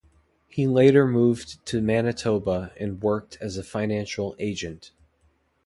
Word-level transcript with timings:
He 0.47 0.65
later 0.65 1.05
moved 1.07 1.63
to 1.67 1.79
Manitoba, 1.79 2.73
and 2.75 3.03
worked 3.03 3.37
as 3.39 3.55
a 3.55 3.63
financial 3.63 4.35
agent. 4.39 4.93